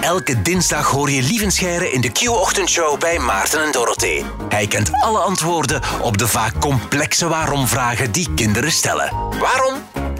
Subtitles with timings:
[0.00, 4.24] Elke dinsdag hoor je Lievenscheire in de Q-ochtendshow bij Maarten en Dorothee.
[4.48, 9.10] Hij kent alle antwoorden op de vaak complexe waarom-vragen die kinderen stellen.
[9.38, 9.74] Waarom?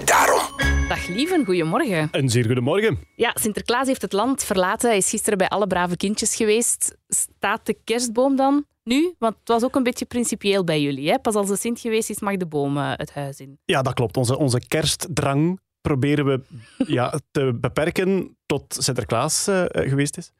[0.04, 0.40] Daarom.
[0.88, 2.08] Dag Lieven, goedemorgen.
[2.10, 2.98] Een zeer goedemorgen.
[3.16, 4.88] Ja, Sinterklaas heeft het land verlaten.
[4.88, 6.96] Hij is gisteren bij alle brave kindjes geweest.
[7.08, 9.14] Staat de kerstboom dan nu?
[9.18, 11.10] Want het was ook een beetje principieel bij jullie.
[11.10, 11.18] Hè?
[11.18, 13.58] Pas als de Sint geweest is, mag de boom het huis in.
[13.64, 14.16] Ja, dat klopt.
[14.16, 16.40] Onze, onze kerstdrang proberen we
[16.86, 20.32] ja, te beperken tot Sinterklaas eh, geweest is.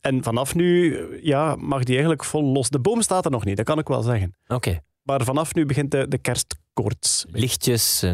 [0.00, 2.68] En vanaf nu ja, mag die eigenlijk vol los.
[2.68, 4.36] De boom staat er nog niet, dat kan ik wel zeggen.
[4.48, 4.80] Oké.
[5.02, 7.24] Maar vanaf nu begint de, de kerstkoorts.
[7.28, 8.04] Lichtjes.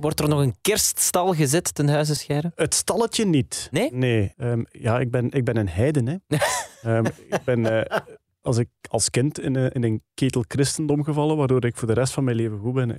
[0.00, 2.52] Wordt er nog een kerststal gezet ten huize Scheire?
[2.54, 3.68] Het stalletje niet.
[3.70, 3.92] Nee?
[3.92, 4.32] Nee.
[4.36, 6.06] Ehm, ja, ik ben, ik ben een heiden.
[6.06, 6.16] Hè.
[6.82, 7.98] Ehm, ik ben eh,
[8.46, 11.94] als, ik, als kind in, een- in een ketel christendom gevallen, waardoor ik voor de
[11.94, 12.96] rest van mijn leven goed ben.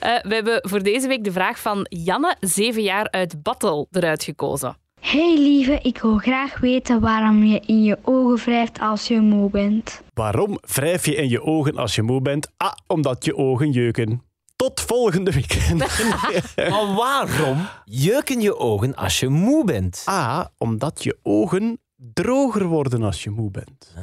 [0.00, 4.24] Eh, we hebben voor deze week de vraag van Janne, zeven jaar uit Battle, eruit
[4.24, 4.76] gekozen.
[5.00, 9.50] Hey lieve, ik wil graag weten waarom je in je ogen wrijft als je moe
[9.50, 10.02] bent.
[10.14, 12.50] Waarom wrijf je in je ogen als je moe bent?
[12.56, 14.22] Ah, omdat je ogen jeuken.
[14.56, 15.68] Tot volgende week.
[16.70, 20.04] Maar waarom jeuken je ogen als je moe bent?
[20.08, 21.78] A, omdat je ogen
[22.12, 23.94] droger worden als je moe bent.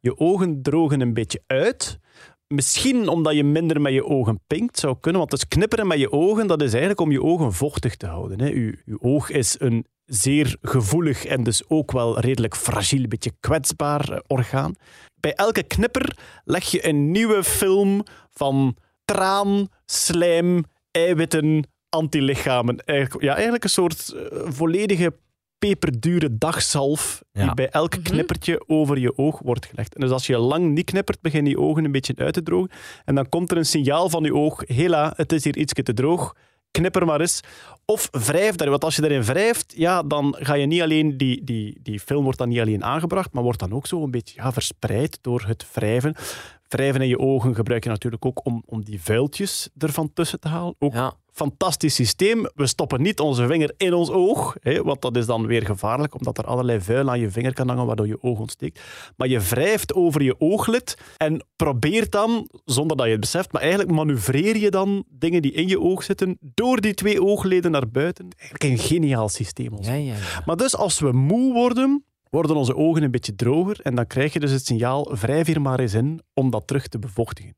[0.00, 1.98] Je ogen drogen een beetje uit.
[2.46, 5.20] Misschien omdat je minder met je ogen pinkt zou kunnen.
[5.20, 8.40] Want dus knipperen met je ogen, dat is eigenlijk om je ogen vochtig te houden.
[8.40, 8.70] Hè.
[8.98, 14.18] Oog is een zeer gevoelig en dus ook wel redelijk fragiel, een beetje kwetsbaar eh,
[14.26, 14.74] orgaan.
[15.20, 22.84] Bij elke knipper leg je een nieuwe film van traan, slijm, eiwitten, antilichamen.
[22.84, 25.14] Eigenlijk, ja, eigenlijk een soort eh, volledige
[25.68, 29.94] peperdure dagzalf die bij elk knippertje over je oog wordt gelegd.
[29.94, 32.70] En dus als je lang niet knippert, beginnen die ogen een beetje uit te drogen.
[33.04, 35.94] En dan komt er een signaal van je oog, hela, het is hier iets te
[35.94, 36.34] droog,
[36.70, 37.40] knipper maar eens.
[37.84, 41.44] Of wrijf daar, want als je erin wrijft, ja, dan ga je niet alleen, die,
[41.44, 44.34] die, die film wordt dan niet alleen aangebracht, maar wordt dan ook zo een beetje
[44.36, 46.14] ja, verspreid door het wrijven.
[46.72, 50.48] Wrijven in je ogen gebruik je natuurlijk ook om, om die vuiltjes ervan tussen te
[50.48, 50.74] halen.
[50.78, 51.12] Ook Ja.
[51.32, 52.46] fantastisch systeem.
[52.54, 56.14] We stoppen niet onze vinger in ons oog, hè, want dat is dan weer gevaarlijk,
[56.18, 58.80] omdat er allerlei vuil aan je vinger kan hangen, waardoor je oog ontsteekt.
[59.16, 63.62] Maar je wrijft over je ooglid en probeert dan, zonder dat je het beseft, maar
[63.62, 67.88] eigenlijk manoeuvreer je dan dingen die in je oog zitten door die twee oogleden naar
[67.88, 68.28] buiten.
[68.36, 69.72] Eigenlijk een geniaal systeem.
[69.80, 70.14] ja, ja.
[70.46, 72.04] Maar dus als we moe worden,
[72.34, 75.60] worden onze ogen een beetje droger en dan krijg je dus het signaal wrijf hier
[75.60, 77.56] maar eens in om dat terug te bevochtigen.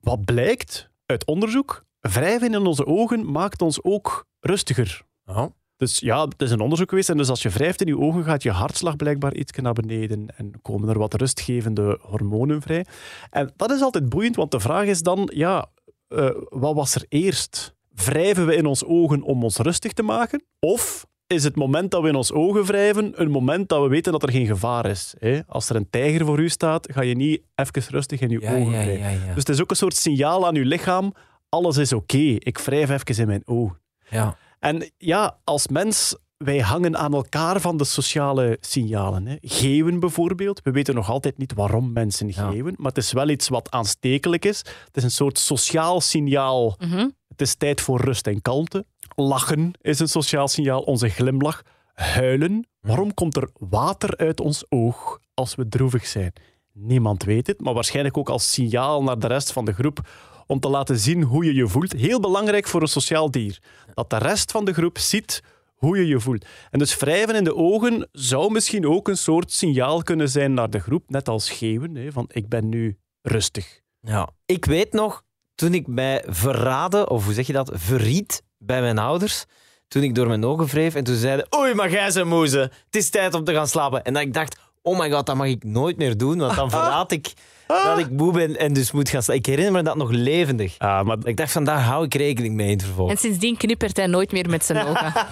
[0.00, 1.84] Wat blijkt uit onderzoek?
[2.00, 5.02] Wrijven in onze ogen maakt ons ook rustiger.
[5.24, 5.46] Oh.
[5.76, 8.24] Dus ja, het is een onderzoek geweest en dus als je wrijft in je ogen
[8.24, 12.86] gaat je hartslag blijkbaar iets naar beneden en komen er wat rustgevende hormonen vrij.
[13.30, 15.70] En dat is altijd boeiend, want de vraag is dan, ja,
[16.08, 17.74] eh, wat was er eerst?
[17.94, 20.44] Wrijven we in ons ogen om ons rustig te maken?
[20.58, 24.12] Of is het moment dat we in ons ogen wrijven een moment dat we weten
[24.12, 25.14] dat er geen gevaar is?
[25.18, 25.40] Hè?
[25.46, 28.54] Als er een tijger voor u staat, ga je niet even rustig in je Ja,
[28.54, 28.98] ogen wrijven.
[28.98, 29.18] ja, ja.
[29.26, 31.12] Dus het is ook een soort signaal aan je lichaam,
[31.48, 33.80] alles is oké, ik wrijf even in mijn ogen.
[34.10, 34.36] ja.
[34.58, 39.26] En ja, als mens, wij hangen aan elkaar van de sociale signalen.
[39.26, 39.36] Hè.
[39.40, 40.60] Geeuwen bijvoorbeeld.
[40.64, 42.50] We weten nog altijd niet waarom mensen Ja.
[42.50, 44.58] geeuwen, maar het is wel iets wat aanstekelijk is.
[44.58, 46.76] Het is een soort sociaal signaal.
[46.78, 47.08] Mhm.
[47.28, 48.84] Het is tijd voor rust en kalmte.
[49.20, 51.62] Lachen is een sociaal signaal, onze glimlach.
[51.94, 52.68] Huilen.
[52.80, 56.32] Waarom komt er water uit ons oog als we droevig zijn?
[56.72, 60.08] Niemand weet het, maar waarschijnlijk ook als signaal naar de rest van de groep
[60.46, 61.92] om te laten zien hoe je je voelt.
[61.92, 63.58] Heel belangrijk voor een sociaal dier.
[63.94, 65.42] Dat de rest van de groep ziet
[65.74, 66.44] hoe je je voelt.
[66.70, 70.70] En dus wrijven in de ogen zou misschien ook een soort signaal kunnen zijn naar
[70.70, 73.80] de groep, net als geeuwen, hè, van ik ben nu rustig.
[74.00, 74.28] Ja.
[74.46, 75.22] Ik weet nog,
[75.54, 79.44] toen ik mij verraden, of hoe zeg je dat, verried bij mijn ouders,
[79.88, 82.96] toen ik door mijn ogen wreef en toen zeiden, oei, maar jij bent moeze, het
[82.96, 84.04] is tijd om te gaan slapen.
[84.04, 86.70] En dat ik dacht, oh my god, dat mag ik nooit meer doen, want dan
[86.80, 87.32] verraad ik
[87.68, 89.40] dat ik moe ben en dus moet gaan slapen.
[89.42, 90.74] Ik herinner me dat nog levendig.
[90.78, 93.10] Ah, maar Ik dacht van, daar hou ik rekening mee in het vervolg.
[93.10, 95.12] En sindsdien knippert hij nooit meer met zijn ogen.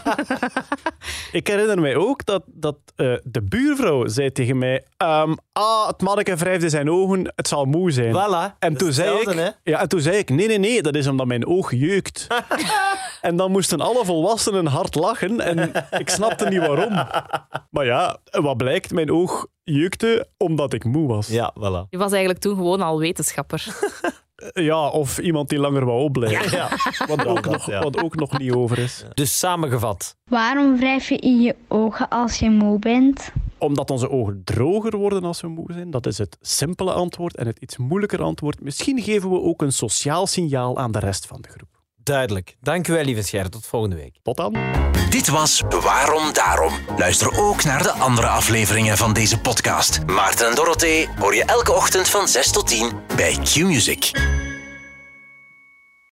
[1.32, 6.02] Ik herinner mij ook dat, dat eh, de buurvrouw zei tegen mij: ehm, Ah, het
[6.02, 8.14] manneke wrijfde zijn ogen, het zal moe zijn.
[8.14, 8.58] Voilà.
[8.58, 11.26] En toen, zei ik, ja, en toen zei ik: Nee, nee, nee, dat is omdat
[11.26, 12.26] mijn oog jeukt.
[13.26, 16.92] en dan moesten alle volwassenen hard lachen en ik snapte niet waarom.
[17.70, 21.26] Maar ja, wat blijkt, mijn oog jeukte omdat ik moe was.
[21.26, 21.88] Ja, voilà.
[21.90, 23.66] Je was eigenlijk toen gewoon al wetenschapper.
[24.52, 26.56] Ja, of iemand die langer wou opblijven.
[26.56, 26.68] Ja.
[27.08, 27.82] Wat, ook dat, nog, ja.
[27.82, 29.04] wat ook nog niet over is.
[29.14, 30.16] Dus samengevat.
[30.24, 33.32] Waarom wrijf je in je ogen als je moe bent?
[33.58, 35.90] Omdat onze ogen droger worden als we moe zijn.
[35.90, 37.36] Dat is het simpele antwoord.
[37.36, 38.60] En het iets moeilijker antwoord.
[38.60, 41.75] Misschien geven we ook een sociaal signaal aan de rest van de groep.
[42.06, 42.56] Duidelijk.
[42.60, 43.50] Dank u wel, lieve Scher.
[43.50, 44.14] Tot volgende week.
[44.22, 44.56] Tot dan.
[45.10, 46.72] Dit was Waarom Daarom.
[46.96, 49.98] Luister ook naar de andere afleveringen van deze podcast.
[50.06, 54.10] Maarten en Dorothee hoor je elke ochtend van 6 tot 10 bij Q-Music.